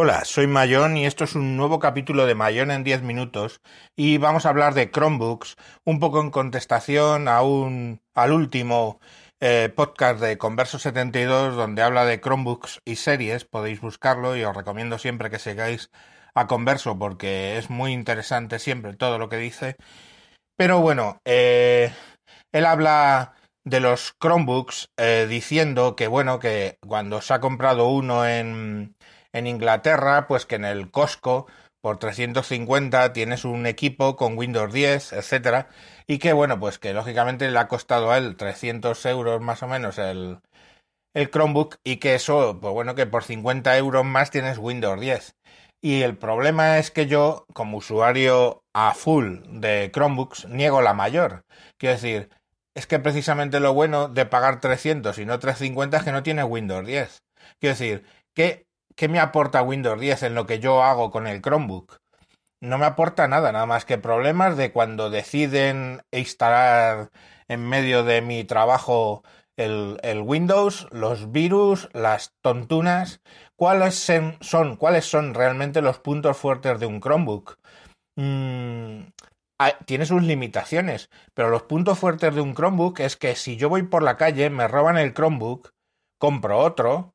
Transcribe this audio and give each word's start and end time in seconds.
Hola, 0.00 0.24
soy 0.24 0.46
Mayón 0.46 0.96
y 0.96 1.06
esto 1.06 1.24
es 1.24 1.34
un 1.34 1.56
nuevo 1.56 1.80
capítulo 1.80 2.24
de 2.24 2.36
Mayón 2.36 2.70
en 2.70 2.84
10 2.84 3.02
minutos 3.02 3.60
y 3.96 4.18
vamos 4.18 4.46
a 4.46 4.50
hablar 4.50 4.72
de 4.74 4.92
Chromebooks, 4.92 5.56
un 5.84 5.98
poco 5.98 6.20
en 6.20 6.30
contestación 6.30 7.26
a 7.26 7.42
un, 7.42 8.00
al 8.14 8.30
último 8.30 9.00
eh, 9.40 9.72
podcast 9.74 10.20
de 10.20 10.38
Converso 10.38 10.78
72 10.78 11.56
donde 11.56 11.82
habla 11.82 12.04
de 12.04 12.20
Chromebooks 12.20 12.80
y 12.84 12.94
series, 12.94 13.44
podéis 13.44 13.80
buscarlo 13.80 14.36
y 14.36 14.44
os 14.44 14.54
recomiendo 14.54 14.98
siempre 14.98 15.30
que 15.30 15.40
sigáis 15.40 15.90
a 16.32 16.46
Converso 16.46 16.96
porque 16.96 17.58
es 17.58 17.68
muy 17.68 17.92
interesante 17.92 18.60
siempre 18.60 18.94
todo 18.94 19.18
lo 19.18 19.28
que 19.28 19.38
dice. 19.38 19.74
Pero 20.56 20.78
bueno, 20.78 21.20
eh, 21.24 21.92
él 22.52 22.66
habla 22.66 23.34
de 23.64 23.80
los 23.80 24.14
Chromebooks 24.20 24.90
eh, 24.96 25.26
diciendo 25.28 25.96
que 25.96 26.06
bueno, 26.06 26.38
que 26.38 26.78
cuando 26.86 27.20
se 27.20 27.34
ha 27.34 27.40
comprado 27.40 27.88
uno 27.88 28.24
en 28.24 28.94
en 29.32 29.46
Inglaterra, 29.46 30.26
pues 30.26 30.46
que 30.46 30.56
en 30.56 30.64
el 30.64 30.90
Costco 30.90 31.46
por 31.80 31.98
350 31.98 33.12
tienes 33.12 33.44
un 33.44 33.66
equipo 33.66 34.16
con 34.16 34.36
Windows 34.36 34.72
10, 34.72 35.12
etcétera, 35.12 35.68
y 36.06 36.18
que 36.18 36.32
bueno, 36.32 36.58
pues 36.58 36.78
que 36.78 36.92
lógicamente 36.92 37.50
le 37.50 37.58
ha 37.58 37.68
costado 37.68 38.10
a 38.10 38.18
él 38.18 38.36
300 38.36 39.06
euros 39.06 39.40
más 39.40 39.62
o 39.62 39.68
menos 39.68 39.98
el, 39.98 40.40
el 41.14 41.30
Chromebook 41.30 41.76
y 41.84 41.96
que 41.96 42.14
eso, 42.14 42.58
pues 42.60 42.72
bueno, 42.72 42.94
que 42.94 43.06
por 43.06 43.24
50 43.24 43.76
euros 43.76 44.04
más 44.04 44.30
tienes 44.30 44.58
Windows 44.58 45.00
10. 45.00 45.36
Y 45.80 46.02
el 46.02 46.16
problema 46.16 46.78
es 46.78 46.90
que 46.90 47.06
yo, 47.06 47.46
como 47.54 47.78
usuario 47.78 48.64
a 48.74 48.94
full 48.94 49.38
de 49.60 49.90
Chromebooks, 49.92 50.48
niego 50.48 50.82
la 50.82 50.94
mayor. 50.94 51.44
Quiero 51.78 51.94
decir, 51.94 52.30
es 52.74 52.86
que 52.86 52.98
precisamente 52.98 53.60
lo 53.60 53.74
bueno 53.74 54.08
de 54.08 54.26
pagar 54.26 54.60
300 54.60 55.18
y 55.18 55.24
no 55.24 55.38
350 55.38 55.96
es 55.98 56.02
que 56.02 56.12
no 56.12 56.22
tiene 56.22 56.44
Windows 56.44 56.86
10. 56.86 57.22
Quiero 57.60 57.74
decir, 57.74 58.04
que 58.34 58.67
¿qué 58.98 59.08
me 59.08 59.20
aporta 59.20 59.62
Windows 59.62 60.00
10 60.00 60.24
en 60.24 60.34
lo 60.34 60.44
que 60.44 60.58
yo 60.58 60.82
hago 60.82 61.12
con 61.12 61.28
el 61.28 61.40
Chromebook? 61.40 62.00
No 62.60 62.78
me 62.78 62.86
aporta 62.86 63.28
nada, 63.28 63.52
nada 63.52 63.64
más 63.64 63.84
que 63.84 63.96
problemas 63.96 64.56
de 64.56 64.72
cuando 64.72 65.08
deciden 65.08 66.02
instalar 66.10 67.10
en 67.46 67.66
medio 67.68 68.02
de 68.02 68.22
mi 68.22 68.42
trabajo 68.42 69.22
el, 69.56 70.20
Windows, 70.24 70.88
los 70.90 71.30
virus, 71.30 71.88
las 71.92 72.34
tontunas, 72.42 73.20
cuáles 73.54 73.94
son, 74.40 74.76
cuáles 74.76 75.04
son 75.04 75.32
realmente 75.34 75.80
los 75.80 76.00
puntos 76.00 76.36
fuertes 76.36 76.80
de 76.80 76.86
un 76.86 77.00
Chromebook. 77.00 77.56
Mm, 78.16 79.10
tiene 79.86 80.06
sus 80.06 80.24
limitaciones, 80.24 81.08
pero 81.34 81.50
los 81.50 81.62
puntos 81.62 82.00
fuertes 82.00 82.34
de 82.34 82.40
un 82.40 82.54
Chromebook 82.54 82.98
es 82.98 83.16
que 83.16 83.36
si 83.36 83.56
yo 83.56 83.68
voy 83.68 83.84
por 83.84 84.02
la 84.02 84.16
calle, 84.16 84.50
me 84.50 84.66
roban 84.66 84.98
el 84.98 85.14
Chromebook, 85.14 85.70
compro 86.18 86.58
otro, 86.58 87.14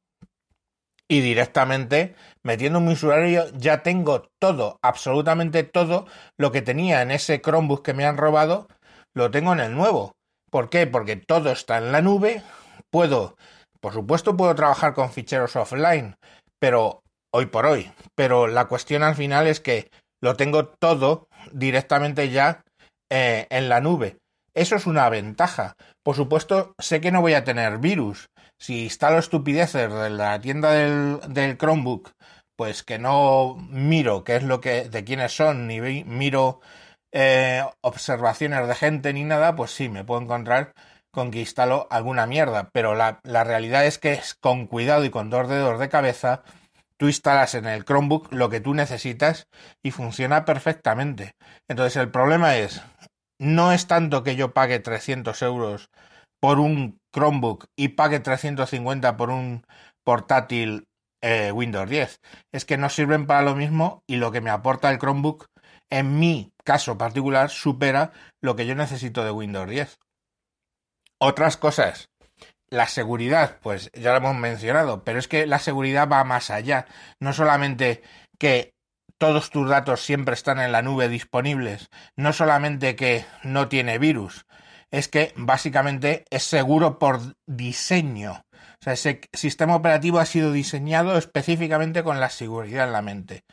y 1.13 1.21
directamente 1.21 2.15
metiendo 2.43 2.79
mi 2.79 2.93
usuario 2.93 3.45
ya 3.55 3.83
tengo 3.83 4.29
todo, 4.41 4.79
absolutamente 4.81 5.63
todo 5.63 6.07
lo 6.39 6.51
que 6.51 6.63
tenía 6.63 7.03
en 7.03 7.11
ese 7.11 7.39
Chromebook 7.39 7.83
que 7.83 7.93
me 7.93 8.05
han 8.05 8.17
robado, 8.17 8.67
lo 9.15 9.29
tengo 9.29 9.53
en 9.53 9.59
el 9.59 9.75
nuevo. 9.75 10.13
¿Por 10.49 10.69
qué? 10.69 10.87
Porque 10.87 11.15
todo 11.15 11.51
está 11.51 11.77
en 11.77 11.91
la 11.91 12.01
nube, 12.01 12.41
puedo, 12.91 13.35
por 13.79 13.93
supuesto 13.93 14.35
puedo 14.35 14.55
trabajar 14.55 14.95
con 14.95 15.11
ficheros 15.11 15.55
offline, 15.55 16.15
pero 16.59 17.01
hoy 17.31 17.45
por 17.45 17.67
hoy, 17.67 17.91
pero 18.15 18.47
la 18.47 18.65
cuestión 18.65 19.03
al 19.03 19.13
final 19.13 19.45
es 19.45 19.59
que 19.59 19.89
lo 20.19 20.35
tengo 20.35 20.65
todo 20.65 21.27
directamente 21.51 22.29
ya 22.31 22.63
eh, 23.11 23.45
en 23.51 23.69
la 23.69 23.81
nube. 23.81 24.17
Eso 24.55 24.75
es 24.75 24.85
una 24.85 25.09
ventaja. 25.09 25.75
Por 26.03 26.15
supuesto, 26.15 26.73
sé 26.79 27.01
que 27.01 27.11
no 27.11 27.21
voy 27.21 27.33
a 27.33 27.43
tener 27.43 27.79
virus, 27.79 28.29
si 28.59 28.83
instalo 28.83 29.17
estupideces 29.17 29.91
de 29.91 30.09
la 30.09 30.39
tienda 30.39 30.71
del, 30.71 31.19
del 31.27 31.57
Chromebook, 31.57 32.11
pues 32.55 32.83
que 32.83 32.99
no 32.99 33.55
miro 33.69 34.23
qué 34.23 34.37
es 34.37 34.43
lo 34.43 34.61
que, 34.61 34.89
de 34.89 35.03
quiénes 35.03 35.35
son, 35.35 35.67
ni 35.67 35.81
miro 35.81 36.61
eh, 37.11 37.63
observaciones 37.81 38.67
de 38.67 38.75
gente 38.75 39.13
ni 39.13 39.23
nada, 39.23 39.55
pues 39.55 39.71
sí, 39.71 39.89
me 39.89 40.03
puedo 40.03 40.21
encontrar 40.21 40.73
con 41.11 41.29
que 41.29 41.39
instalo 41.39 41.87
alguna 41.89 42.25
mierda. 42.25 42.69
Pero 42.71 42.95
la, 42.95 43.19
la 43.23 43.43
realidad 43.43 43.85
es 43.85 43.97
que 43.97 44.19
con 44.39 44.67
cuidado 44.67 45.03
y 45.03 45.09
con 45.09 45.29
dos 45.29 45.49
dedos 45.49 45.79
de 45.79 45.89
cabeza, 45.89 46.43
tú 46.97 47.07
instalas 47.07 47.55
en 47.55 47.65
el 47.65 47.85
Chromebook 47.85 48.31
lo 48.31 48.49
que 48.49 48.61
tú 48.61 48.73
necesitas 48.73 49.47
y 49.83 49.91
funciona 49.91 50.45
perfectamente. 50.45 51.35
Entonces 51.67 51.97
el 51.97 52.09
problema 52.09 52.55
es, 52.57 52.81
no 53.39 53.71
es 53.71 53.87
tanto 53.87 54.23
que 54.23 54.35
yo 54.35 54.53
pague 54.53 54.79
300 54.79 55.41
euros 55.41 55.89
por 56.39 56.59
un 56.59 56.99
Chromebook 57.13 57.67
y 57.77 57.89
pague 57.89 58.19
350 58.19 59.15
por 59.17 59.29
un 59.29 59.65
portátil 60.03 60.87
eh, 61.21 61.51
Windows 61.51 61.89
10. 61.89 62.19
Es 62.51 62.65
que 62.65 62.77
no 62.77 62.89
sirven 62.89 63.25
para 63.25 63.41
lo 63.41 63.55
mismo 63.55 64.03
y 64.07 64.17
lo 64.17 64.31
que 64.31 64.41
me 64.41 64.49
aporta 64.49 64.91
el 64.91 64.99
Chromebook, 64.99 65.47
en 65.89 66.19
mi 66.19 66.51
caso 66.65 66.97
particular, 66.97 67.49
supera 67.49 68.11
lo 68.41 68.55
que 68.55 68.65
yo 68.65 68.75
necesito 68.75 69.23
de 69.23 69.31
Windows 69.31 69.69
10. 69.69 69.99
Otras 71.19 71.55
cosas. 71.55 72.09
La 72.69 72.87
seguridad, 72.87 73.59
pues 73.61 73.91
ya 73.93 74.11
lo 74.11 74.17
hemos 74.17 74.35
mencionado, 74.35 75.03
pero 75.03 75.19
es 75.19 75.27
que 75.27 75.45
la 75.45 75.59
seguridad 75.59 76.09
va 76.09 76.23
más 76.23 76.49
allá. 76.49 76.87
No 77.19 77.31
solamente 77.31 78.01
que 78.39 78.72
todos 79.23 79.51
tus 79.51 79.69
datos 79.69 80.01
siempre 80.01 80.33
están 80.33 80.59
en 80.59 80.73
la 80.73 80.81
nube 80.81 81.07
disponibles, 81.07 81.89
no 82.17 82.33
solamente 82.33 82.97
que 82.97 83.23
no 83.41 83.69
tiene 83.69 83.97
virus, 83.97 84.45
es 84.91 85.07
que 85.07 85.31
básicamente 85.37 86.25
es 86.29 86.43
seguro 86.43 86.99
por 86.99 87.21
diseño. 87.45 88.43
O 88.51 88.83
sea, 88.83 88.91
ese 88.91 89.21
sistema 89.31 89.77
operativo 89.77 90.19
ha 90.19 90.25
sido 90.25 90.51
diseñado 90.51 91.17
específicamente 91.17 92.03
con 92.03 92.19
la 92.19 92.29
seguridad 92.29 92.85
en 92.85 92.91
la 92.91 93.01
mente. 93.01 93.45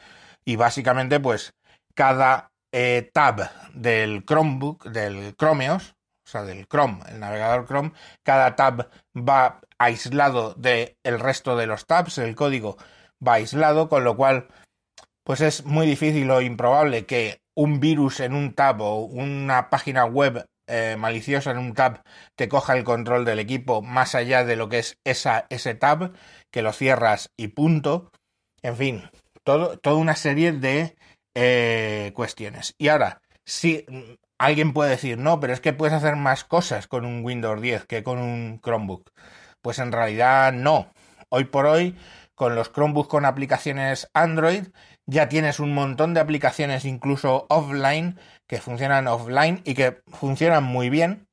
Y 0.45 0.57
básicamente, 0.57 1.21
pues, 1.21 1.55
cada 1.95 2.51
eh, 2.73 3.09
tab 3.15 3.49
del 3.73 4.25
Chromebook, 4.25 4.87
del 4.87 5.37
Chromeos, 5.37 5.95
o 6.27 6.29
sea, 6.29 6.43
del 6.43 6.67
Chrome, 6.67 6.99
el 7.11 7.21
navegador 7.21 7.65
Chrome, 7.69 7.93
cada 8.25 8.57
tab 8.57 8.91
va 9.17 9.61
aislado 9.79 10.55
del 10.55 10.97
resto 11.21 11.57
de 11.57 11.69
los 11.69 11.87
tabs, 11.87 12.19
el 12.19 12.35
código 12.35 12.77
va 13.25 13.35
aislado, 13.35 13.89
con 13.89 14.03
lo 14.03 14.17
cual, 14.17 14.49
pues 15.31 15.43
es 15.43 15.65
muy 15.65 15.87
difícil 15.87 16.29
o 16.33 16.41
improbable 16.41 17.07
que 17.07 17.41
un 17.55 17.79
virus 17.79 18.19
en 18.19 18.35
un 18.35 18.53
tab 18.53 18.81
o 18.81 19.05
una 19.05 19.71
página 19.71 20.05
web 20.05 20.45
eh, 20.67 20.97
maliciosa 20.99 21.53
en 21.53 21.59
un 21.59 21.73
tab 21.73 22.03
te 22.35 22.49
coja 22.49 22.77
el 22.77 22.83
control 22.83 23.25
del 23.25 23.39
equipo 23.39 23.81
más 23.81 24.17
allá 24.17 24.45
de 24.45 24.57
lo 24.57 24.69
que 24.69 24.81
es 24.81 24.99
esa, 25.05 25.47
ese 25.49 25.77
tab, 25.77 26.15
que 26.51 26.63
lo 26.63 26.73
cierras 26.73 27.31
y 27.37 27.47
punto. 27.47 28.11
En 28.63 28.77
fin, 28.77 29.09
todo, 29.45 29.79
toda 29.79 29.99
una 29.99 30.17
serie 30.17 30.51
de 30.51 30.97
eh, 31.37 32.11
cuestiones. 32.17 32.75
Y 32.77 32.89
ahora, 32.89 33.23
si 33.45 33.87
alguien 34.37 34.73
puede 34.73 34.91
decir, 34.91 35.17
no, 35.17 35.39
pero 35.39 35.53
es 35.53 35.61
que 35.61 35.73
puedes 35.73 35.95
hacer 35.95 36.17
más 36.17 36.43
cosas 36.43 36.89
con 36.89 37.05
un 37.05 37.25
Windows 37.25 37.63
10 37.63 37.87
que 37.87 38.03
con 38.03 38.19
un 38.19 38.61
Chromebook. 38.61 39.09
Pues 39.63 39.79
en 39.79 39.93
realidad 39.93 40.53
no. 40.53 40.91
Hoy 41.29 41.45
por 41.45 41.67
hoy, 41.67 41.97
con 42.41 42.55
los 42.55 42.73
Chromebooks 42.73 43.11
con 43.11 43.27
aplicaciones 43.27 44.09
Android, 44.15 44.69
ya 45.05 45.29
tienes 45.29 45.61
un 45.61 45.75
montón 45.75 46.15
de 46.15 46.21
aplicaciones 46.21 46.87
incluso 46.87 47.45
offline 47.51 48.19
que 48.49 48.63
funcionan 48.63 49.09
offline 49.09 49.61
y 49.67 49.75
que 49.75 50.01
funcionan 50.07 50.65
muy 50.65 50.89
bien 50.89 51.29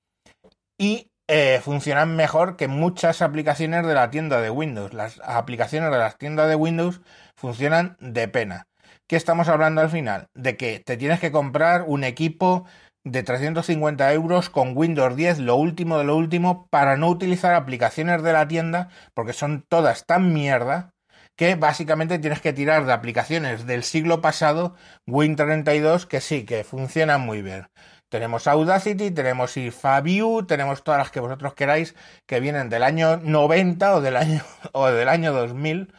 y 0.77 1.09
eh, 1.29 1.61
funcionan 1.63 2.17
mejor 2.17 2.57
que 2.57 2.67
muchas 2.67 3.21
aplicaciones 3.21 3.87
de 3.87 3.93
la 3.93 4.09
tienda 4.11 4.41
de 4.41 4.49
Windows. 4.49 4.93
Las 4.93 5.21
aplicaciones 5.23 5.91
de 5.91 5.97
las 5.97 6.17
tiendas 6.17 6.49
de 6.49 6.55
Windows 6.55 6.99
funcionan 7.37 7.95
de 8.01 8.27
pena. 8.27 8.67
¿Qué 9.07 9.15
estamos 9.15 9.47
hablando 9.47 9.79
al 9.79 9.89
final? 9.89 10.27
De 10.35 10.57
que 10.57 10.81
te 10.85 10.97
tienes 10.97 11.21
que 11.21 11.31
comprar 11.31 11.85
un 11.87 12.03
equipo 12.03 12.65
de 13.05 13.23
350 13.23 14.11
euros 14.11 14.49
con 14.49 14.75
Windows 14.75 15.15
10, 15.15 15.39
lo 15.39 15.55
último 15.55 15.99
de 15.99 16.03
lo 16.03 16.17
último, 16.17 16.67
para 16.69 16.97
no 16.97 17.07
utilizar 17.07 17.53
aplicaciones 17.53 18.23
de 18.23 18.33
la 18.33 18.45
tienda, 18.49 18.89
porque 19.13 19.31
son 19.31 19.63
todas 19.69 20.05
tan 20.05 20.33
mierda 20.33 20.91
que 21.37 21.55
básicamente 21.55 22.19
tienes 22.19 22.41
que 22.41 22.51
tirar 22.51 22.85
de 22.85 22.93
aplicaciones 22.93 23.65
del 23.67 23.83
siglo 23.83 24.21
pasado, 24.21 24.75
Win32, 25.07 26.07
que 26.07 26.19
sí, 26.19 26.45
que 26.45 26.63
funcionan 26.63 27.21
muy 27.21 27.43
bien. 27.43 27.67
Tenemos 28.09 28.47
Audacity, 28.47 29.11
tenemos 29.11 29.55
IFAView, 29.55 30.45
tenemos 30.47 30.83
todas 30.83 30.97
las 30.97 31.11
que 31.11 31.19
vosotros 31.19 31.53
queráis 31.53 31.95
que 32.25 32.39
vienen 32.39 32.69
del 32.69 32.83
año 32.83 33.17
90 33.17 33.95
o 33.95 34.01
del 34.01 34.17
año, 34.17 34.41
o 34.73 34.87
del 34.87 35.07
año 35.09 35.31
2000. 35.31 35.93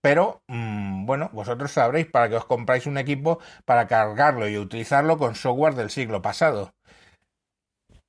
Pero, 0.00 0.42
mm, 0.46 1.06
bueno, 1.06 1.28
vosotros 1.32 1.72
sabréis 1.72 2.06
para 2.06 2.28
que 2.28 2.36
os 2.36 2.44
compráis 2.44 2.86
un 2.86 2.98
equipo 2.98 3.40
para 3.64 3.88
cargarlo 3.88 4.46
y 4.48 4.58
utilizarlo 4.58 5.18
con 5.18 5.34
software 5.34 5.74
del 5.74 5.90
siglo 5.90 6.22
pasado. 6.22 6.72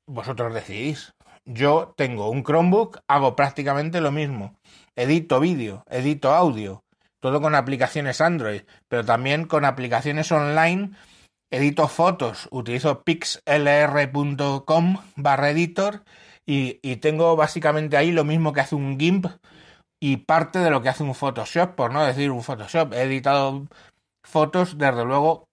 Vosotros 0.07 0.53
decidís. 0.53 1.13
Yo 1.45 1.95
tengo 1.97 2.29
un 2.29 2.43
Chromebook, 2.43 2.99
hago 3.07 3.35
prácticamente 3.35 4.01
lo 4.01 4.11
mismo 4.11 4.59
edito 4.99 5.39
vídeo, 5.39 5.85
edito 5.89 6.33
audio, 6.33 6.83
todo 7.21 7.41
con 7.41 7.55
aplicaciones 7.55 8.19
Android, 8.19 8.63
pero 8.89 9.05
también 9.05 9.45
con 9.45 9.63
aplicaciones 9.63 10.31
online, 10.31 10.91
edito 11.49 11.87
fotos, 11.87 12.49
utilizo 12.51 13.03
pixlr.com 13.03 14.97
barra 15.15 15.49
editor 15.51 16.03
y, 16.45 16.95
tengo 16.97 17.35
básicamente 17.35 17.95
ahí 17.95 18.11
lo 18.11 18.25
mismo 18.25 18.51
que 18.53 18.61
hace 18.61 18.75
un 18.75 18.99
GIMP 18.99 19.27
y 20.01 20.17
parte 20.17 20.59
de 20.59 20.69
lo 20.69 20.81
que 20.81 20.89
hace 20.89 21.03
un 21.03 21.15
Photoshop, 21.15 21.75
por 21.75 21.93
no 21.93 22.03
decir 22.03 22.31
un 22.31 22.43
Photoshop. 22.43 22.93
He 22.93 23.03
editado 23.03 23.67
fotos, 24.23 24.77
desde 24.77 25.05
luego, 25.05 25.45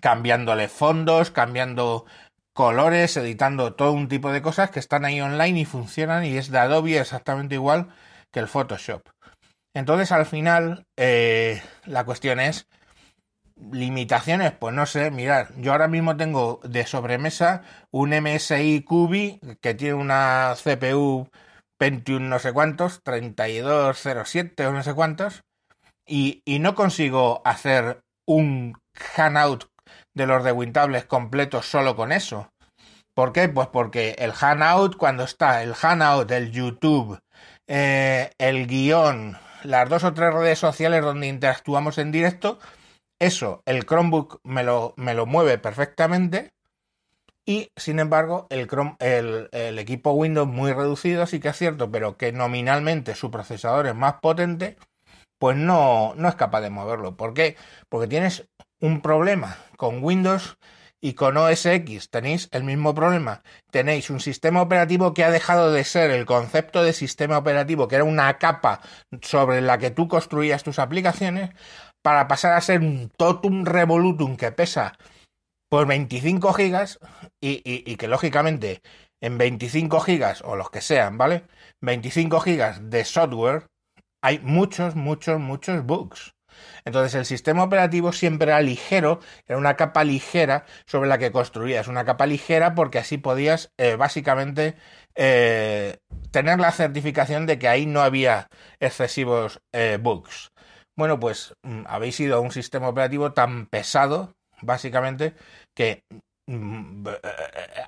cambiándole 0.00 0.68
fondos, 0.68 1.30
cambiando 1.30 2.04
colores, 2.52 3.16
editando 3.16 3.74
todo 3.74 3.92
un 3.92 4.08
tipo 4.08 4.32
de 4.32 4.42
cosas 4.42 4.70
que 4.70 4.80
están 4.80 5.04
ahí 5.04 5.20
online 5.20 5.60
y 5.60 5.64
funcionan 5.64 6.24
y 6.24 6.36
es 6.36 6.50
de 6.50 6.58
Adobe 6.58 6.98
exactamente 6.98 7.54
igual 7.54 7.88
el 8.40 8.48
Photoshop. 8.48 9.02
Entonces 9.74 10.12
al 10.12 10.26
final 10.26 10.84
eh, 10.96 11.62
la 11.84 12.04
cuestión 12.04 12.40
es 12.40 12.66
limitaciones, 13.72 14.52
pues 14.52 14.74
no 14.74 14.86
sé, 14.86 15.10
mirad, 15.10 15.48
yo 15.56 15.72
ahora 15.72 15.88
mismo 15.88 16.16
tengo 16.16 16.60
de 16.62 16.86
sobremesa 16.86 17.62
un 17.90 18.10
MSI 18.10 18.82
Cubi 18.84 19.40
que 19.62 19.74
tiene 19.74 19.94
una 19.94 20.54
CPU 20.62 21.28
Pentium 21.78 22.28
no 22.28 22.38
sé 22.38 22.52
cuántos, 22.52 23.02
3207 23.02 24.66
o 24.66 24.72
no 24.72 24.82
sé 24.82 24.94
cuántos, 24.94 25.42
y, 26.06 26.42
no 26.60 26.74
consigo 26.74 27.42
hacer 27.44 28.00
un 28.26 28.78
Hanout 29.16 29.64
de 30.14 30.26
los 30.26 30.44
de 30.44 30.52
Wintables 30.52 31.04
completos 31.04 31.66
solo 31.66 31.96
con 31.96 32.12
eso. 32.12 32.48
¿Por 33.14 33.32
qué? 33.32 33.48
Pues 33.48 33.68
porque 33.68 34.14
el 34.18 34.32
Hanout, 34.38 34.96
cuando 34.96 35.24
está 35.24 35.62
el 35.62 35.74
Hanout, 35.80 36.30
el 36.30 36.52
YouTube, 36.52 37.18
eh, 37.66 38.30
el 38.38 38.66
guion, 38.66 39.36
las 39.64 39.88
dos 39.88 40.04
o 40.04 40.12
tres 40.14 40.32
redes 40.32 40.58
sociales 40.58 41.02
donde 41.02 41.26
interactuamos 41.26 41.98
en 41.98 42.12
directo, 42.12 42.58
eso, 43.18 43.62
el 43.66 43.86
Chromebook 43.86 44.40
me 44.44 44.62
lo, 44.62 44.94
me 44.96 45.14
lo 45.14 45.26
mueve 45.26 45.58
perfectamente. 45.58 46.52
Y 47.48 47.70
sin 47.76 48.00
embargo, 48.00 48.48
el, 48.50 48.66
Chrome, 48.66 48.96
el, 48.98 49.48
el, 49.52 49.78
equipo 49.78 50.10
Windows 50.10 50.48
muy 50.48 50.72
reducido, 50.72 51.26
sí 51.26 51.38
que 51.38 51.48
es 51.48 51.56
cierto, 51.56 51.90
pero 51.90 52.16
que 52.16 52.32
nominalmente 52.32 53.14
su 53.14 53.30
procesador 53.30 53.86
es 53.86 53.94
más 53.94 54.14
potente, 54.14 54.76
pues 55.38 55.56
no, 55.56 56.14
no 56.16 56.28
es 56.28 56.34
capaz 56.34 56.60
de 56.60 56.70
moverlo. 56.70 57.16
¿Por 57.16 57.34
qué? 57.34 57.56
Porque 57.88 58.08
tienes 58.08 58.48
un 58.80 59.00
problema 59.00 59.56
con 59.76 60.02
Windows 60.02 60.58
y 61.06 61.14
con 61.14 61.36
OS 61.36 61.66
X 61.66 62.10
tenéis 62.10 62.48
el 62.50 62.64
mismo 62.64 62.92
problema. 62.92 63.44
Tenéis 63.70 64.10
un 64.10 64.18
sistema 64.18 64.60
operativo 64.60 65.14
que 65.14 65.22
ha 65.22 65.30
dejado 65.30 65.70
de 65.70 65.84
ser 65.84 66.10
el 66.10 66.26
concepto 66.26 66.82
de 66.82 66.92
sistema 66.92 67.38
operativo, 67.38 67.86
que 67.86 67.94
era 67.94 68.02
una 68.02 68.38
capa 68.38 68.80
sobre 69.22 69.60
la 69.60 69.78
que 69.78 69.92
tú 69.92 70.08
construías 70.08 70.64
tus 70.64 70.80
aplicaciones, 70.80 71.50
para 72.02 72.26
pasar 72.26 72.54
a 72.54 72.60
ser 72.60 72.80
un 72.80 73.08
totum 73.16 73.64
revolutum 73.64 74.36
que 74.36 74.50
pesa 74.50 74.98
por 75.68 75.86
25 75.86 76.52
gigas 76.54 76.98
y, 77.40 77.62
y 77.64 77.94
que 77.94 78.08
lógicamente 78.08 78.82
en 79.20 79.38
25 79.38 80.00
gigas 80.00 80.42
o 80.42 80.56
los 80.56 80.70
que 80.70 80.80
sean, 80.80 81.18
¿vale? 81.18 81.44
25 81.82 82.40
gigas 82.40 82.90
de 82.90 83.04
software 83.04 83.68
hay 84.24 84.40
muchos, 84.40 84.96
muchos, 84.96 85.38
muchos 85.38 85.86
bugs. 85.86 86.35
Entonces 86.84 87.14
el 87.14 87.24
sistema 87.24 87.64
operativo 87.64 88.12
siempre 88.12 88.50
era 88.50 88.60
ligero, 88.60 89.20
era 89.46 89.58
una 89.58 89.76
capa 89.76 90.04
ligera 90.04 90.64
sobre 90.86 91.08
la 91.08 91.18
que 91.18 91.32
construías, 91.32 91.88
una 91.88 92.04
capa 92.04 92.26
ligera 92.26 92.74
porque 92.74 92.98
así 92.98 93.18
podías 93.18 93.72
eh, 93.78 93.96
básicamente 93.96 94.76
eh, 95.14 95.98
tener 96.30 96.58
la 96.60 96.72
certificación 96.72 97.46
de 97.46 97.58
que 97.58 97.68
ahí 97.68 97.86
no 97.86 98.02
había 98.02 98.48
excesivos 98.80 99.60
eh, 99.72 99.98
bugs. 100.00 100.50
Bueno, 100.96 101.20
pues 101.20 101.54
mm, 101.62 101.82
habéis 101.86 102.18
ido 102.20 102.36
a 102.36 102.40
un 102.40 102.52
sistema 102.52 102.88
operativo 102.88 103.32
tan 103.32 103.66
pesado, 103.66 104.34
básicamente, 104.62 105.34
que 105.74 106.04
mm, 106.46 107.06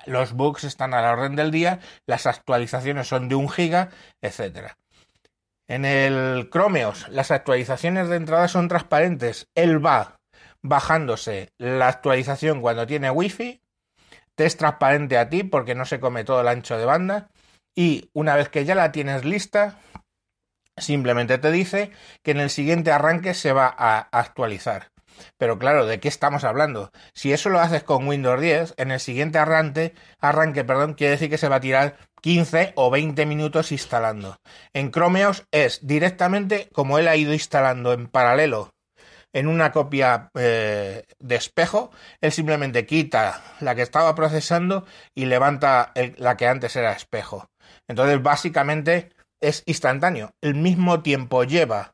los 0.05 0.33
bugs 0.33 0.63
están 0.63 0.93
a 0.93 1.01
la 1.01 1.11
orden 1.13 1.35
del 1.35 1.51
día, 1.51 1.79
las 2.07 2.27
actualizaciones 2.27 3.07
son 3.07 3.29
de 3.29 3.35
un 3.35 3.49
giga, 3.49 3.89
etcétera. 4.21 4.77
En 5.69 5.85
el 5.85 6.49
Chromeos 6.49 7.07
las 7.09 7.29
actualizaciones 7.29 8.09
de 8.09 8.15
entrada 8.15 8.47
son 8.47 8.67
transparentes. 8.67 9.47
Él 9.53 9.85
va 9.85 10.19
bajándose 10.63 11.53
la 11.59 11.87
actualización 11.87 12.59
cuando 12.61 12.87
tiene 12.87 13.11
wifi. 13.11 13.61
Te 14.35 14.45
es 14.45 14.57
transparente 14.57 15.19
a 15.19 15.29
ti 15.29 15.43
porque 15.43 15.75
no 15.75 15.85
se 15.85 15.99
come 15.99 16.23
todo 16.23 16.41
el 16.41 16.47
ancho 16.47 16.75
de 16.75 16.85
banda. 16.85 17.29
Y 17.77 18.09
una 18.13 18.35
vez 18.35 18.49
que 18.49 18.65
ya 18.65 18.73
la 18.73 18.91
tienes 18.91 19.25
lista, 19.25 19.77
simplemente 20.75 21.37
te 21.37 21.51
dice 21.51 21.91
que 22.23 22.31
en 22.31 22.39
el 22.39 22.49
siguiente 22.49 22.91
arranque 22.91 23.35
se 23.35 23.53
va 23.53 23.67
a 23.77 23.99
actualizar. 24.11 24.87
Pero 25.37 25.59
claro, 25.59 25.85
¿de 25.85 25.99
qué 25.99 26.07
estamos 26.07 26.43
hablando? 26.43 26.91
Si 27.13 27.31
eso 27.31 27.49
lo 27.49 27.59
haces 27.59 27.83
con 27.83 28.07
Windows 28.07 28.41
10, 28.41 28.75
en 28.77 28.91
el 28.91 28.99
siguiente 28.99 29.37
arranque, 29.37 29.93
arranque, 30.19 30.63
perdón, 30.63 30.93
quiere 30.93 31.11
decir 31.11 31.29
que 31.29 31.37
se 31.37 31.49
va 31.49 31.57
a 31.57 31.61
tirar 31.61 31.97
15 32.21 32.73
o 32.75 32.89
20 32.89 33.25
minutos 33.25 33.71
instalando. 33.71 34.37
En 34.73 34.91
Chromeos 34.91 35.45
es 35.51 35.85
directamente 35.85 36.69
como 36.73 36.99
él 36.99 37.07
ha 37.07 37.15
ido 37.15 37.33
instalando 37.33 37.93
en 37.93 38.07
paralelo 38.07 38.71
en 39.33 39.47
una 39.47 39.71
copia 39.71 40.31
eh, 40.35 41.03
de 41.19 41.35
espejo, 41.35 41.91
él 42.21 42.31
simplemente 42.31 42.85
quita 42.85 43.41
la 43.59 43.75
que 43.75 43.83
estaba 43.83 44.15
procesando 44.15 44.85
y 45.15 45.25
levanta 45.25 45.93
la 46.17 46.35
que 46.35 46.47
antes 46.47 46.75
era 46.75 46.93
espejo. 46.93 47.47
Entonces, 47.87 48.21
básicamente 48.21 49.11
es 49.41 49.63
instantáneo. 49.65 50.31
El 50.41 50.55
mismo 50.55 51.01
tiempo 51.01 51.43
lleva 51.43 51.93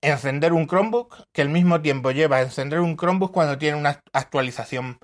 encender 0.00 0.52
un 0.52 0.68
Chromebook 0.68 1.24
que 1.34 1.42
el 1.42 1.48
mismo 1.48 1.80
tiempo 1.80 2.12
lleva 2.12 2.40
encender 2.40 2.80
un 2.80 2.96
Chromebook 2.96 3.32
cuando 3.32 3.58
tiene 3.58 3.76
una 3.76 4.00
actualización 4.12 4.98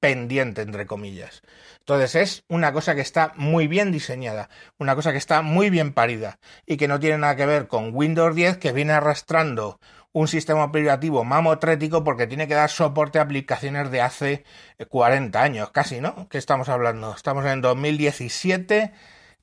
pendiente, 0.00 0.62
entre 0.62 0.86
comillas. 0.86 1.42
Entonces 1.80 2.14
es 2.14 2.44
una 2.48 2.72
cosa 2.72 2.94
que 2.94 3.00
está 3.00 3.32
muy 3.36 3.66
bien 3.66 3.92
diseñada, 3.92 4.48
una 4.78 4.94
cosa 4.94 5.12
que 5.12 5.18
está 5.18 5.42
muy 5.42 5.70
bien 5.70 5.92
parida 5.92 6.38
y 6.66 6.76
que 6.76 6.88
no 6.88 7.00
tiene 7.00 7.18
nada 7.18 7.36
que 7.36 7.46
ver 7.46 7.66
con 7.68 7.94
Windows 7.94 8.34
10 8.34 8.58
que 8.58 8.72
viene 8.72 8.92
arrastrando 8.92 9.80
un 10.12 10.28
sistema 10.28 10.64
operativo 10.64 11.24
mamotrético 11.24 12.02
porque 12.04 12.26
tiene 12.26 12.48
que 12.48 12.54
dar 12.54 12.70
soporte 12.70 13.18
a 13.18 13.22
aplicaciones 13.22 13.90
de 13.90 14.00
hace 14.00 14.44
40 14.88 15.40
años, 15.40 15.70
casi, 15.70 16.00
¿no? 16.00 16.28
¿Qué 16.28 16.38
estamos 16.38 16.68
hablando? 16.68 17.14
Estamos 17.14 17.44
en 17.46 17.60
2017, 17.60 18.92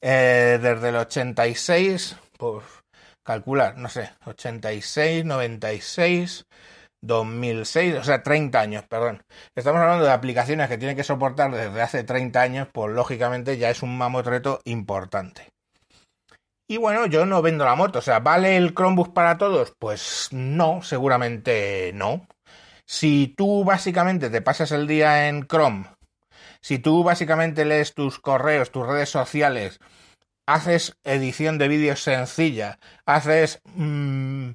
eh, 0.02 0.60
desde 0.62 0.90
el 0.90 0.96
86, 0.98 2.18
pues 2.38 2.64
calcular, 3.24 3.78
no 3.78 3.90
sé, 3.90 4.12
86, 4.26 5.26
96, 5.26 6.46
2006, 7.06 7.96
o 7.96 8.04
sea, 8.04 8.24
30 8.24 8.60
años, 8.60 8.84
perdón. 8.88 9.24
Estamos 9.56 9.82
hablando 9.82 10.06
de 10.06 10.12
aplicaciones 10.12 10.68
que 10.70 10.78
tienen 10.78 10.96
que 10.96 11.04
soportar 11.04 11.52
desde 11.52 11.82
hace 11.82 12.04
30 12.04 12.42
años, 12.42 12.68
pues 12.72 12.94
lógicamente 12.94 13.58
ya 13.58 13.70
es 13.70 13.84
un 13.84 13.98
mamotreto 13.98 14.62
importante. 14.66 15.50
Y 16.68 16.78
bueno, 16.78 17.06
yo 17.06 17.26
no 17.26 17.42
vendo 17.44 17.64
la 17.64 17.76
moto, 17.76 18.00
o 18.00 18.02
sea, 18.02 18.20
¿vale 18.20 18.58
el 18.58 18.74
Chromebook 18.74 19.14
para 19.14 19.38
todos? 19.38 19.74
Pues 19.78 20.30
no, 20.32 20.82
seguramente 20.82 21.92
no. 21.94 22.28
Si 22.88 23.34
tú 23.38 23.64
básicamente 23.64 24.30
te 24.30 24.42
pasas 24.42 24.72
el 24.72 24.88
día 24.88 25.28
en 25.28 25.48
Chrome, 25.48 25.86
si 26.62 26.80
tú 26.80 27.04
básicamente 27.04 27.66
lees 27.66 27.94
tus 27.94 28.20
correos, 28.20 28.72
tus 28.72 28.88
redes 28.88 29.10
sociales, 29.10 29.80
haces 30.48 30.98
edición 31.04 31.60
de 31.60 31.68
vídeos 31.68 32.02
sencilla, 32.02 32.80
haces 33.06 33.62
mmm, 33.76 34.52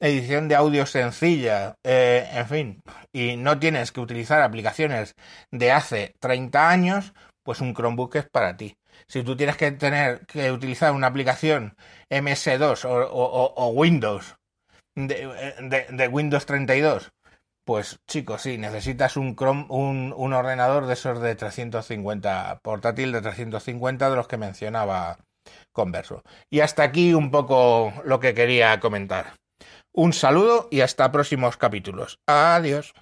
edición 0.00 0.48
de 0.48 0.56
audio 0.56 0.86
sencilla, 0.86 1.76
eh, 1.84 2.28
en 2.32 2.46
fin, 2.46 2.82
y 3.12 3.36
no 3.36 3.58
tienes 3.58 3.92
que 3.92 4.00
utilizar 4.00 4.42
aplicaciones 4.42 5.14
de 5.50 5.72
hace 5.72 6.14
30 6.20 6.70
años, 6.70 7.12
pues 7.42 7.60
un 7.60 7.74
Chromebook 7.74 8.16
es 8.16 8.28
para 8.28 8.56
ti. 8.56 8.76
Si 9.06 9.22
tú 9.22 9.36
tienes 9.36 9.56
que 9.56 9.70
tener 9.72 10.26
que 10.26 10.50
utilizar 10.52 10.92
una 10.92 11.06
aplicación 11.06 11.76
MS2 12.10 12.84
o, 12.84 13.54
o, 13.56 13.68
Windows 13.68 14.36
de, 14.94 15.86
de, 15.90 16.08
Windows 16.08 16.46
32, 16.46 17.12
pues 17.64 17.98
chicos, 18.06 18.42
sí, 18.42 18.58
necesitas 18.58 19.16
un, 19.16 19.36
Chrome, 19.36 19.66
un 19.68 20.32
ordenador 20.32 20.86
de 20.86 20.94
esos 20.94 21.20
de 21.20 21.34
350, 21.34 22.60
portátil 22.62 23.12
de 23.12 23.22
350 23.22 24.10
de 24.10 24.16
los 24.16 24.28
que 24.28 24.36
mencionaba 24.36 25.18
Converso. 25.72 26.22
Y 26.50 26.60
hasta 26.60 26.82
aquí 26.82 27.14
un 27.14 27.30
poco 27.30 27.92
lo 28.04 28.20
que 28.20 28.34
quería 28.34 28.80
comentar. 28.80 29.39
Un 30.00 30.14
saludo 30.14 30.66
y 30.70 30.80
hasta 30.80 31.12
próximos 31.12 31.58
capítulos. 31.58 32.20
Adiós. 32.26 32.94